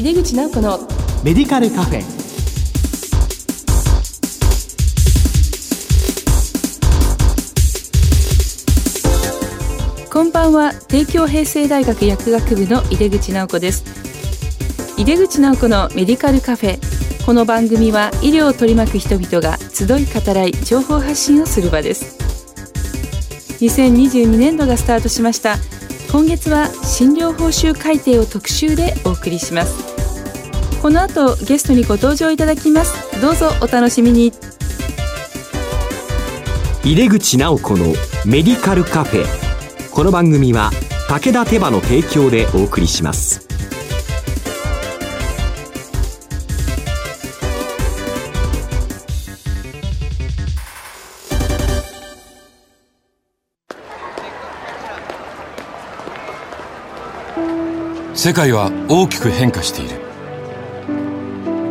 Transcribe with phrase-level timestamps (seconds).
[0.00, 0.78] 井出口直子の
[1.22, 2.02] メディカルカフェ。
[10.10, 10.72] こんばんは。
[10.88, 13.84] 帝京平成大学薬学部の井出口直子です。
[14.96, 16.78] 井出口直子のメディカルカフェ。
[17.26, 22.16] この番組は医療を取り巻く人々が集い語らい情報発信をする場です。
[23.62, 25.56] 2022年度がスタートしました。
[26.10, 29.89] 今月は診療報酬改定を特集でお送りします
[30.80, 33.20] この後ゲストにご登場いただきます。
[33.20, 34.32] どうぞお楽しみに。
[36.82, 37.84] 入れ口直子の
[38.24, 39.26] メディカルカフェ。
[39.90, 40.70] この番組は
[41.06, 43.46] 武田手羽の提供でお送りします。
[58.14, 60.09] 世界は大きく変化している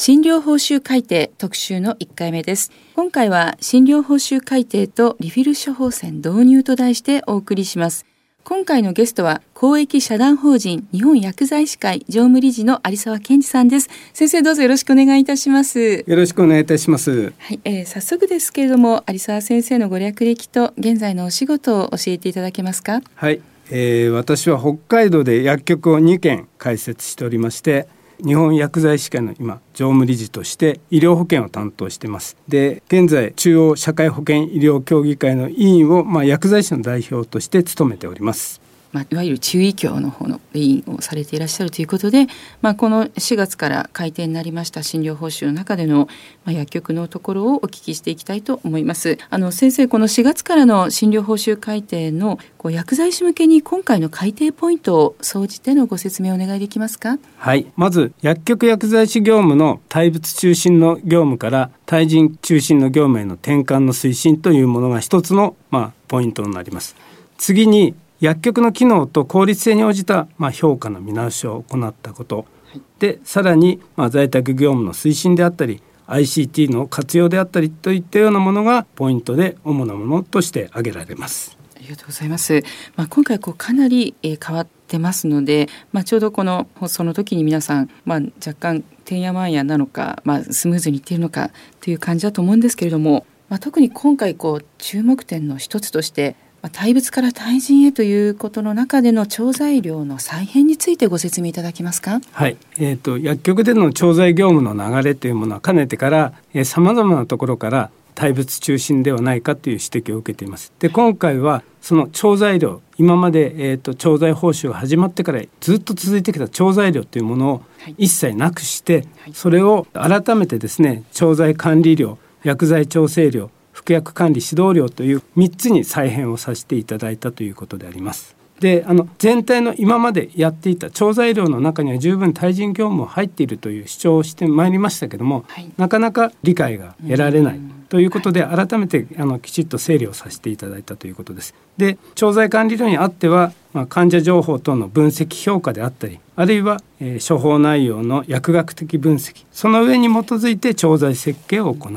[0.00, 2.70] 診療報酬改定特集の1回目です。
[2.94, 8.06] 今回は診療報酬改定とリフィル処方箋導入と題してお送りします。
[8.44, 13.90] 今回のゲストは公益社団法人日本薬剤師会常務理事の有沢健二さんです。
[14.12, 16.04] 先生どうぞよろしくお願いいたします。
[16.06, 17.32] よろしくお願いいたします。
[17.36, 23.02] はい、えー、早速ですけれども有沢先生のご略歴と現在のお仕事を教えていただけますか？
[23.16, 23.40] はい、
[23.72, 27.88] えー、私は北海道で薬局を2軒開設しておりまして
[28.24, 32.36] 日本薬剤師会の今常務理事として医療保険を担当してます。
[32.48, 38.60] で現在中央社会保険医療協議会の委員を、まあ、薬剤師の代表として務めております。
[38.92, 42.26] まあ、いわゆる中医協の方の委員をされていらっしゃるということで、
[42.62, 46.08] まあ、この4月から改定になりました診療報酬の中での、
[46.44, 49.18] まあ、薬局のところをお聞きしていきたいと思います。
[49.30, 57.18] あの先生この4月からの診療報酬改定のこう薬剤師向けに今回の改定ポイントを総じてのご説明をお願いできますか？
[57.36, 66.96] はいまず薬局薬剤師業務の対物中心の業務から対人中心の業務への転換の推進というものが一つの、まあ、ポイントになります。
[67.36, 81.58] 次に薬局の機能と効率性に応じた、まあ、評価の見直しを行ったこと、はい、でさらに、まあ、在宅業務の推進であったり ICT の活用であったりといったようなものがポイントで主なものとして挙げられます。
[81.76, 82.64] ありがとうございます。
[82.96, 96.36] まあ、今回こうかなり、えー、変わってますので、まあ、ちょうどこの放送の時に皆さん、まあ、若干てんやまんやなのか、まあ、スムーズにいっているのかという感じだと思うんですけれども、まあ、特に今回こう注目点の一つとして
[96.72, 102.20] 対物から対人へということの中での調剤量の再編についてご説明いただけますか？
[102.32, 106.32] はい、えっ、ー、と薬局での調剤業務の流れというものはかねてから
[106.64, 110.72] さまざまなところから対物中心ではないかという指摘を受けています。
[110.80, 117.62] で今回はその調剤量今まで、えーと、調剤報酬が始まってからずっと続いてきた調剤量というものを
[117.96, 123.52] 一切なくして、はい、それを改めてですね調剤管理量薬剤調整量
[123.88, 128.36] 服薬管理指導料という3つに再編をさせていただいたということであります。
[128.60, 137.60] であの全体の今までやっていた調剤料の中には十分対人業務も入っているという主張をしてまいりましたけども、はい、なかなか理解が得られない。
[137.88, 141.54] ということで改めてあのきちっと整理をさせていただいたということです。
[141.78, 151.92] で調剤管理料にあっては、まあ、患者情報等の分析評価であったりあるいは、えー、処方内容の薬学的分析その上に基づいて調剤設計を行う。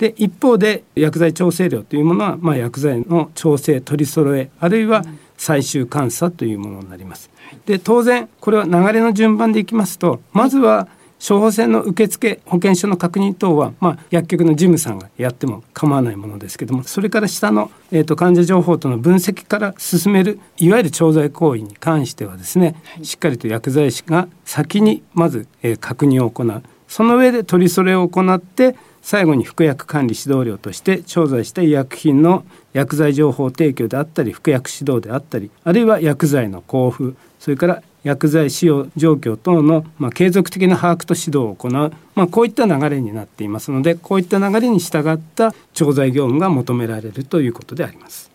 [0.00, 5.04] で一方で薬剤調整量というものは、まあ、薬剤の調整取り揃えあるいは
[5.36, 7.30] 最終監査というものになります。
[7.66, 10.88] で当然これは流れの順番でいきますとまずは
[11.20, 26.62] 処方箋の受付保険証の確認等は、まあ、薬局の事務さんがやっても構わないものですけどもそれから下の、えーと、患者情報との分析から進めるいわゆる調剤行為に関してはですね、はい、しっかりと薬剤師が先にまず、えー、確認を行う。
[26.88, 48.29] その上で取りそれを行って最後に服薬管理指導料として調剤した医薬品の薬剤情報提供であったり服薬指導であったりあるいは薬剤の交付それから薬剤使用状況等の、まあ、継続的な把握と指導を行う、まあ、こういった流れになっていますのでこういった流れに従った調剤業務が求められるということであります。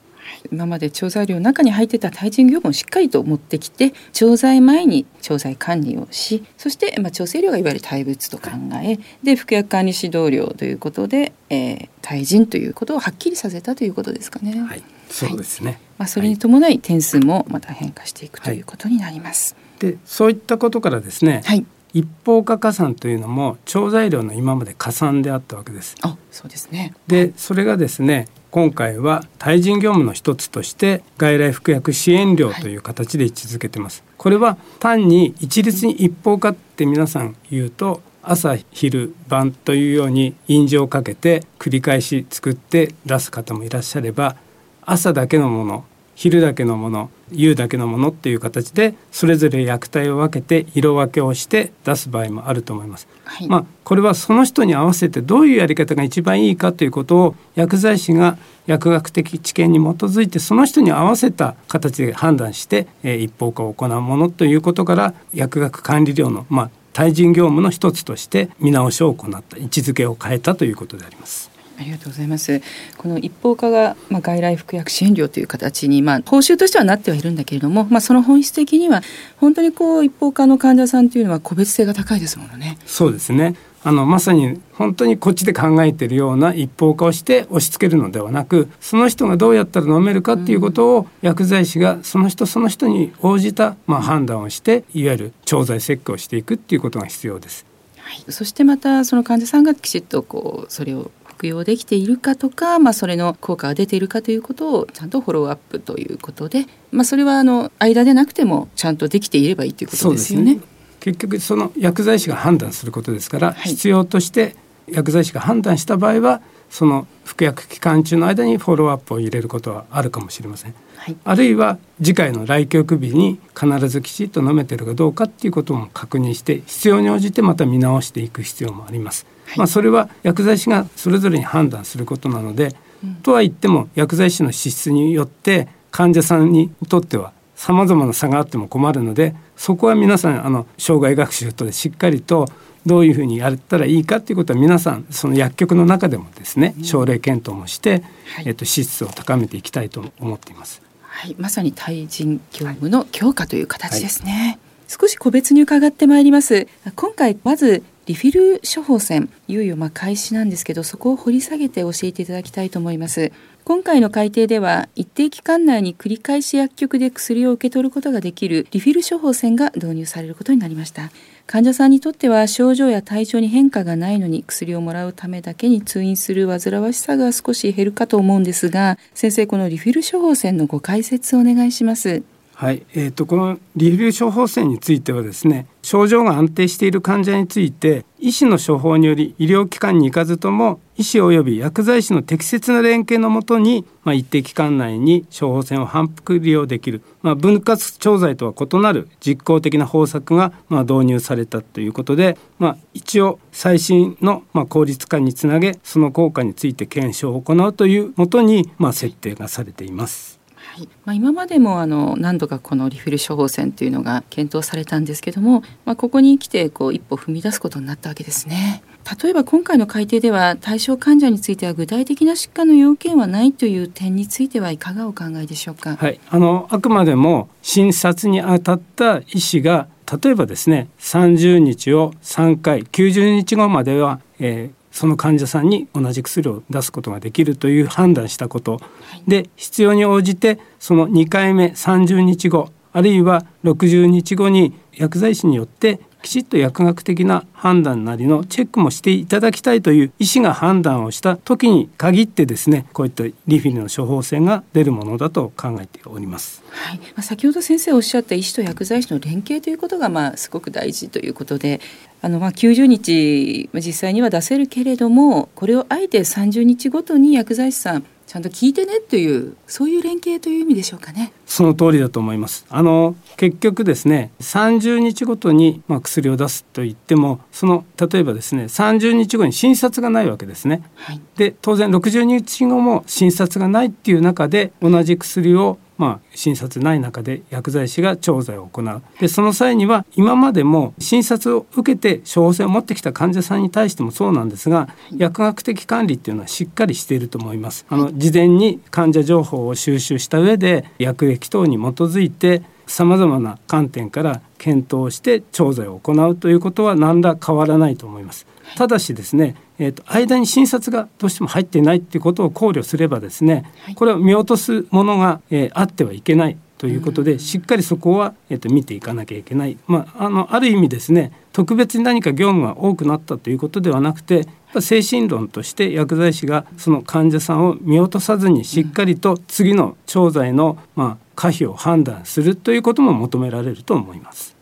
[0.45, 8.51] はい今まで調剤料の中に入ってた対人業務をしっかりと持ってきて調剤前に調剤管理をしそして、まあ、調整量がいわゆる対物と考
[8.83, 14.59] えで服薬管理指導料ということで、えー、対人ということをはっきりさせたということですかね。
[14.61, 19.55] はい、そうですね、はい、まあ、それに伴い点数もまた変化していくということになります。
[19.79, 25.95] はい、でそういったことからですね、はい、一方化加算というのも調剤料の今まで加算であったわけです。
[26.01, 26.93] あそうですね。
[27.07, 34.01] でそれがですね今回は対人業務の一つとして外来服薬支援料という形で位置づけてます。
[34.15, 44.37] これは単に一律に一方化って皆さん言うと朝昼晩というように印字をかけて繰り返し作って出す方もいらっしゃれば
[44.83, 45.83] 朝だけのもの
[46.15, 53.07] 昼だけのもの夕だけのものっていう形でそれぞれ薬体を分けて色分けをして出す場合もあると思います。
[53.25, 71.54] はい、まあこれはその人に合わせてどういうやり方が一番いいかということを薬剤師が薬学的知見に基づいてその人に合わせた形で判断して、えー、一方化を行うものということから薬学管理料のまあ対人業務の一つとして見直しを行った位置づけを変えたということであります。
[71.77, 72.61] ありがとうございます。
[72.97, 79.01] この一方化が、まあ、外来服薬支援料という形に、まあ、報酬としてはなってはいるんだけれども、まあ、その本質的には
[79.37, 82.77] 本当にこう一方化の患者さんというのは個別性が高いですものね。
[82.85, 83.55] そうですね。
[83.85, 97.63] あのまさに本当にこっちで考えているような一方化をして押し付けるのではなくその人がどうやったら飲めるかっていうことを薬剤師がその人その人に応じた、まあ、判断をしていわゆる調剤設計をしていくっていうことが必要です。
[97.97, 110.55] はい、そしてまたその患者さんがきちっとこうそれを服用できているかとか、まあ、それの効果が出ているかということをちゃんとフォローアップということで、まあ、それはあの間でなくてもちゃんとできていればいいということですよね。
[110.55, 110.61] ね
[111.01, 114.55] 結局その薬剤師が判断することですから、はい、必要として
[114.87, 120.73] 薬剤師が判断した場合はその服薬期間中の間にフォローアップを入れることはあるかもしれません。
[120.97, 129.27] はい、あるいは次回の来局日に必ずきちっと飲めてるかどうかっていうことも確認して必要に応じてまた見直していく必要もあります。
[129.57, 142.47] まあ、それは薬剤師がそれぞれに判断することなので、うん、とは言っても薬剤師の資質によって患者さんにとってはさまざまな差があっても困るのでそこは皆さんあの障害学習とでしっかりと
[142.85, 148.03] どういうふうにやったらいいかということは皆さんその薬局の中でもですね症例検討もして、
[148.35, 150.81] はい、えっと、資質を高めていきたいと思っています。
[151.01, 154.31] はい、まさに対人業務の強化という形ですね。
[154.31, 156.67] はい、少し個別に伺ってまいります。
[156.95, 163.31] 今回まずリフィル処方箋いよいよま開始なんですけどそこを掘り下げて教えていただきたいと思います。
[163.63, 171.09] 今回の改定では一定期間内に繰り返し薬局で薬を受け取ることができるリフィル処方箋が導入されることになりました。
[171.47, 182.23] 患者さんにとっては症状や体調に変化がないのに薬をもらうためだけに通院する煩わしさが少し減るかと思うんですが先生このリフィル処方箋のご解説をお願いします。
[182.57, 210.34] はい、えーと、このリフィル処方箋についてはですね症状が安定している患者について医師の処方により医療機関に行かずとも医師及び薬剤師の適切な連携のもとに、まあ、一定期間内に処方箋を反復利用できる、まあ、分割調剤とは異なる実効的な方策が、まあ、導入されたということで、まあ、一応最新の、まあ、効率化につなげその効果について検証を行うというもとに、まあ、設定がされています。
[210.75, 218.83] はいまあ、今までもあの何度かこのリフィル処方箋というのが検討されたんですけども、まあ、ここに来てこう一歩踏み出すことになったわけですね。
[219.23, 225.95] 例えば今回の改定では対象患者については具体的な疾患の要件はないという点についてはいかがお考えでしょうか？
[225.95, 229.87] はい、あのあくまでも診察に当たった医師が
[230.21, 238.79] 例えばですね30日を3回90日後までは、えー、その患者さんに同じ薬を出すことができるという判断したこと、
[239.27, 256.63] で必要に応じてその2回目30日後あるいは60日後に薬剤師によってきちっと薬学的な判断なりのチェックもしていただきたいという医師が判断をした時に限ってですねこういったリフィルの処方箋が出るものだと考えております。
[256.71, 261.81] はい、まあ、先ほど先生おっしゃった医師と薬剤師の連携ということがまあすごく大事ということで
[262.21, 271.31] あのまあ90日実際には出せるけれどもこれをあえて30日ごとに薬剤師さんちゃんと聞いてねっていうそういう連携という意味でしょうかね。
[271.45, 272.65] その通りだと思います。
[272.69, 280.81] あの結局ですね30日ごとにまあ薬を出すと言ってもその例えばですね30日後に診察がないわけですね。
[280.95, 297.85] はい、で当然60日後も診察がないっていう中で同じ薬をまあ、診察ない中で薬剤師が調剤を行うでその際には今までも診察を受けて処方箋を持ってきた患者さんに対してもそうなんですが薬学的管理っていうのはしっかりしていると思います。
[297.89, 308.45] あの事前に患者情報を収集した上で薬液等に基づいてさまざまな観点から検討して調剤を行うということは何ら変わらないと思います。
[308.75, 324.45] ただしですね、えーと、間に診察がどうしても入っていないということを考慮すればですね、これは見落とすものが、えー、あってはいけないということで、しっかりそこは、えーと、見ていかなきゃいけない、まあ、あのある意味ですね特別に何か業務が多くなったということではなくて
[324.81, 334.54] 精神論として薬剤師がその患者さんを見落とさずにしっかりと次の調剤の、まあ、可否を判断するということも求められると思います。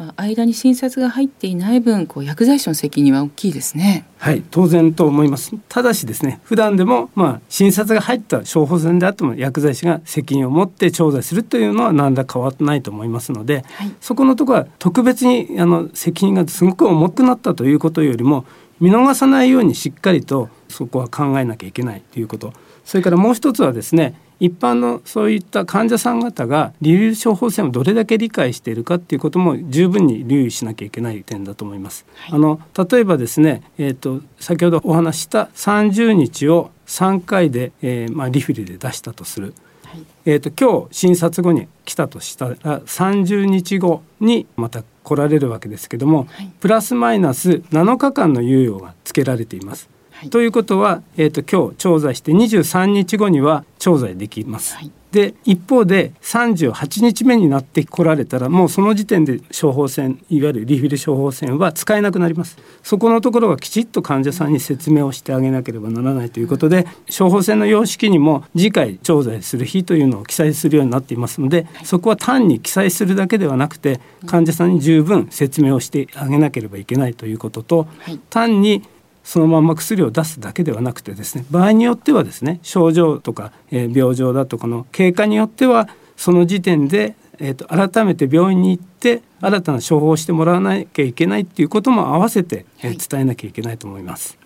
[0.00, 4.06] まあ、間に診察が入っていない分こう薬剤師の責任は大きいですね。
[4.16, 5.54] はい当然と思います。
[5.68, 18.46] ただしですね普段でもまあ診察が入った処方箋であっても薬剤師が責任を持って調剤するというのは何ら変わってないと思いますので、はい、そこのところは特別にあの責任がすごく重くなったということよりも
[18.80, 22.54] 見逃さないようにしっかりとそこは考えなきゃいけないということ。
[22.86, 32.06] それからもう一つはですね一般のそういった患者さん方がリビル処方箋をどれだけ理解しているかっていうことも十分に留意しなきゃいけない点だと思います。
[32.16, 39.54] はい、あの例えばですね、えーと、先ほどお話した30日を3回で、えーまあ、リフィルで出したとする。
[39.84, 49.88] はい、えーと、今日診察後に来たとしたら30日後にまた来られるわけですけども、はい、プラスマイナス7日間の猶予がつけられています。
[50.28, 54.76] ということは、えーと、今日調剤して23日後には調剤できます。
[54.76, 62.58] はい、で一方で38日目になってこられたらもうその時点で処方箋いわゆるリフィル処方箋は使えなくなります。
[62.82, 77.86] そこのところはきちっと患者さんに説明をしてあげなければならないということで処方箋の様式にも次回調剤する日というのを記載するようになっていますのでそこは単に記載するだけではなくて患者さんに十分説明をしてあげなければいけないということと
[78.28, 78.82] 単に
[79.24, 94.38] そのまま薬を出すだけではなくてですね場合によってはですね症状とか、えー、病状だとかの経過によってはその時点で、えーと、改めて病院に行って新たな処方をしてもらわなきゃいけないっていうことも合わせて、えー、伝えなきゃいけないと思います。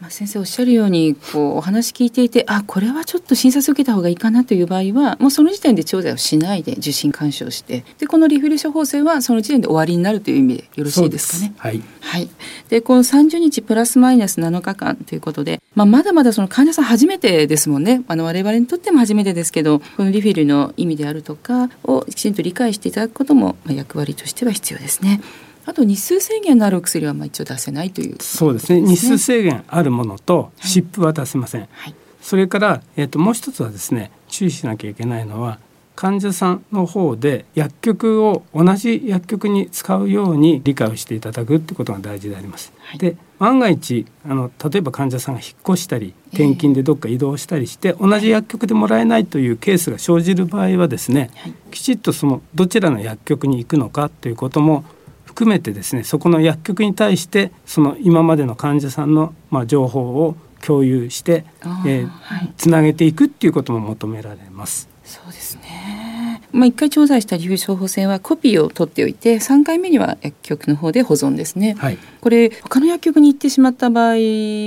[0.00, 11.52] まあ、先生おっしゃるようにこうお話聞いていてあこれはちょっと診察受けた方がいいかなという場合はもうその時点で調剤をしないで受診勧奨してでこのリフィル処方箋はその時点で終わりになるという意味でよろしいですかね？
[11.58, 12.30] はい、はい、
[12.70, 25.20] でこの30日プラスマイナス7日間ということで、まあ、まだまだその患者さん初めてですもんねあの我々にとっても初めてですけどこのリフィルの意味であるとかをきちんと理解していただくことも、まあ、役割としては必要ですね。
[25.66, 28.80] あと日数制限のあるお薬はまあ一応出せないという、ね、そうですね。
[28.80, 35.58] 日数制限あるものと湿布は出せません、はい、それから、えーと、もう一つはですね注意しなきゃいけないのは
[36.00, 42.72] 患者さんの方で薬局を同じ薬局に使うように理解をしていただくってことが大事であります。
[42.78, 54.84] はい、で万が一あの例えば患者さんが引っ越したり転勤でどっか移動したりして、えー、同じ薬局でもらえないというケースが生じる場合はですね、はい、きちっとそのどちらの薬局に行くのかということも
[55.30, 61.44] 含めてですねそこの薬局に対してその今までの患者さんのまあ情報を共有して、
[61.86, 64.88] えーはい、つなげていくっていうことも求められます。
[65.04, 66.42] そうですね。
[66.52, 74.14] まあ、1回調剤した理由処方箋はコピーを取っておいて3回目には薬局の方で保存ですね、はい、これ他の薬局に行ってしまった場合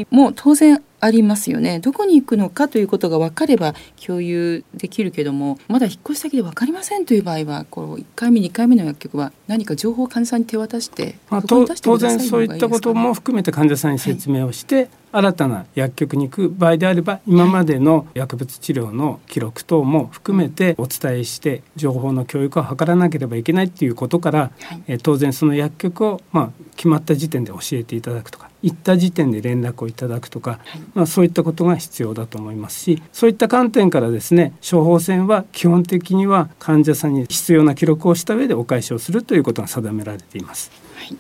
[0.09, 1.79] も当然ありますよね。
[1.79, 11.65] どこに行くのかということが分かれば共有できるけどもまだ引っ越し先で分かりませんという場合はこう1回目2回目の薬局は何か情報を患者さんに手渡して、まあ、当
[11.97, 40.71] 然そういったことも含めて患者さんに説明をして、はい新たな薬局に行く場合であれば今までの薬物治療の記録等も含めてお伝えして情報の教育を図らなければいけないっていうことから、はい、え当然その薬局を、まあ、決まった時点で教えていただくとか行った時点で連絡をいただくとか、はい、まあ、そういったことが必要だと思いますしそういった観点からですね処方箋は基本的には患者さんに必要な記録をした上でお返しをするということが定められています。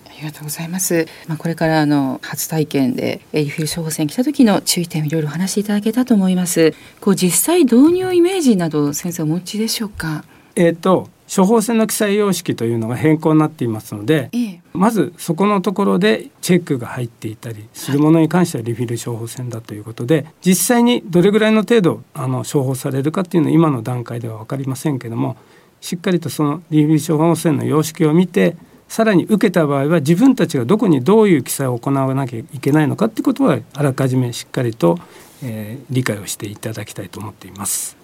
[0.05, 1.07] はい、ありがとうございます。
[1.27, 6.73] まあ、これからあの初体験でリフィル処方箋来た時の注意点をいろいろ話していただけたと思います。
[6.99, 10.23] こう実際導入イメージなど先生お持ちでしょうか？
[10.55, 25.37] えっ、と処方箋の記載様式というのが変更になっていますので、ええ、まずそこのところでチェックが入っていたりするものに関してはリフィル処方箋だということで実際にどれぐらいの程度あの処方されるかっていうのは今の段階では分かりませんけども
[25.81, 28.55] しっかりとそのリフィル処方箋の様式を見て
[28.87, 34.99] さらに受けた場合は自分たちがどこにどういう記載を行わなきゃいけないのかってことはあらかじめしっかりと、
[35.43, 37.97] えー、理解をしていただきたいと思っています。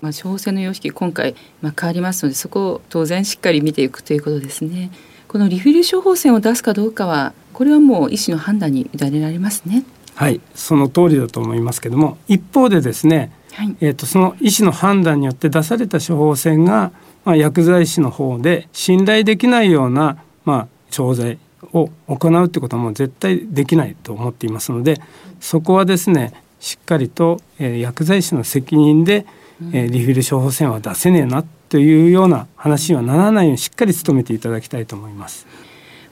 [0.00, 4.90] まあ、処方箋の様式今回、まあ、変わりますのでそこを当然しっかり見ていくということですね。
[5.28, 9.84] このリフィル処方箋を出すかどうかはこれはもう医師の判断に委ねられますね。
[10.14, 16.92] はいその通りだと思いますけども一方でですね、はい、えーと、その医師の判断によって出された処方箋が、
[17.24, 21.38] まあ、薬剤師の方で信頼できないような、まあ、調剤
[21.74, 25.00] を行うってことはもう絶対できないと思っていますので
[25.40, 29.26] そこはですねしっかりと、えー、薬剤師の責任で、
[29.72, 35.46] えー、リフィル処方箋は出せねえなというような話にはならないようにしっかり努めていただきたいと思います。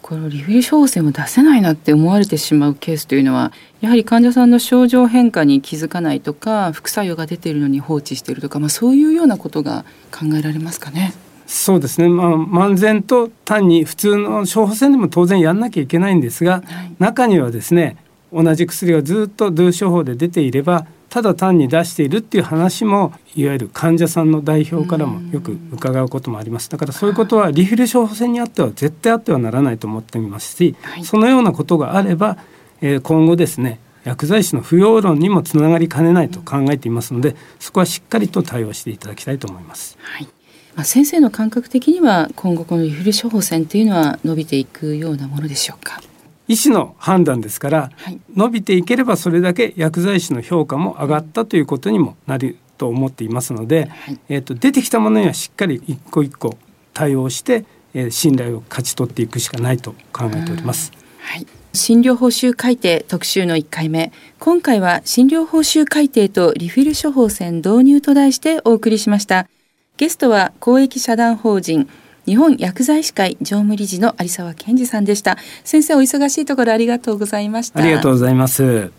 [0.03, 11.15] このリフィル処方箋を出せないなって思われてしまうケースというのはやはり患者さんの症状変化に気づかないとか副作用が出ているのに放置しているとか、まあ、そういうようなことが考えられますかね。
[11.47, 17.97] そうですね、まあ、漫然と単に普通の処方箋でも当然やんなきゃいけないんですが、はい、中にはですね
[18.33, 26.69] 同じ薬がずっと同処方で出ていればただ単に出しているっていう話もいわゆる患者さんの代表からもよく伺うこともあります。
[26.69, 32.37] だからそういうことはリフィル処方箋にあっては絶対あってはならないと思っていますし、はい、そのようなことがあれば、
[32.81, 39.97] えー、今後ですね薬剤師の不要論にもつながりかねないと考えていますのでそこはしっかりと対応していただきたいと思います。
[40.01, 40.29] はい
[40.75, 46.01] まあ、先生の感覚的には今後このリフィル処方箋っていうのは伸びていくようなものでしょうか？
[46.47, 56.59] 医師の判断ですから、はい、伸びていければそれだけ薬剤師の評価も上がったということにもなると思っていますので、はい、えーと、出てきたものにはしっかり一個一個
[56.93, 57.65] 対応して、
[57.95, 60.93] えー、信頼を勝ち取っていくしかないと考えております。
[61.21, 64.13] はい、診療報酬改定特集の1回目。
[64.39, 69.49] 今回は診療報酬改定とリフィル処方箋導入と題してお送りしました
[69.97, 71.89] ゲストは公益社団法人
[72.27, 75.37] 日本薬剤師会常務理事の有沢健二さんでした。
[75.63, 77.79] 先生お忙しいところありがとうございました。
[77.79, 78.91] ありがとうございます。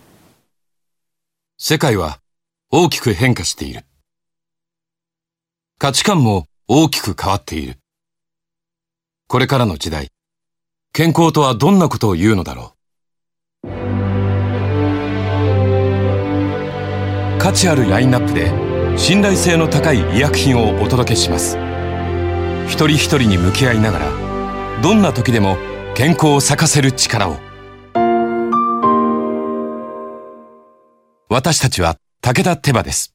[1.57, 2.19] 世界は
[2.71, 3.83] 大きく変化している。
[5.79, 7.77] 価値観も大きく変わっている。
[9.27, 10.11] これからの時代
[10.93, 12.73] 健康とはどんなことを言うのだろ
[13.63, 13.67] う。
[17.37, 18.64] 価値あるラインナップで
[18.97, 21.57] 信頼性の高い医薬品をお届けします。
[22.67, 25.57] 一人一人に向き合いながらどんな時でも
[25.95, 27.37] 健康を咲かせる力を。
[31.29, 33.14] 私たちは武田手羽です。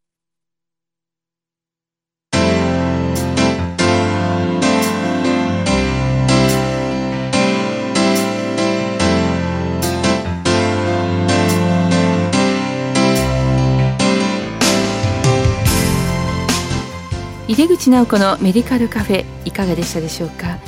[17.50, 20.58] 井出口直子のメディカルカフェいかがでしたでしょうか？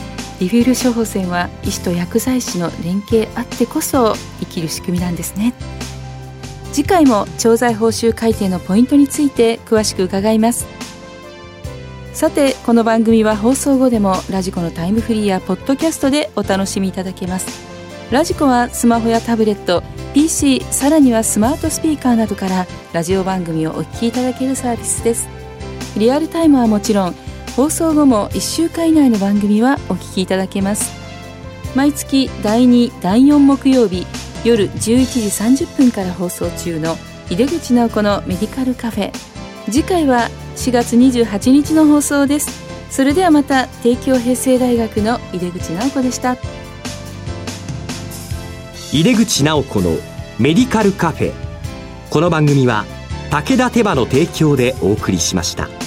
[0.40, 5.54] リフィール処方箋は医師と薬剤師の連携あってこそ生きる仕組みなんですね。
[6.72, 10.66] 次回も調剤報酬改定のポイントについて詳しく伺います。
[12.14, 17.46] さてこの番組は放送後でもラジコのタイムフリーやポッドキャストでお楽しみいただけます。
[18.10, 25.28] ラジコはスマホやタブレット PC さらにはスマートスピーカーなどからラジオ番組をお聞きいただけるサービスです。
[25.96, 27.14] リアルタイムはもちろん
[27.56, 30.92] 放送後も1週間以内の番組はお聞きいただけます。
[31.74, 34.06] 毎月第2第4木曜日
[34.44, 34.78] 夜11
[35.54, 36.96] 時30分から放送中の
[37.30, 39.12] 井出口直子のメディカルカフェ。
[39.70, 42.62] 次回は4月28日の放送です。
[42.90, 46.36] それではまた帝京平成大学の井出口直子でした。
[48.92, 49.96] 井出口直子の
[50.38, 51.32] メディカルカフェ。
[52.10, 52.84] この番組は
[53.30, 55.81] 武田手羽の提供でお送りしました。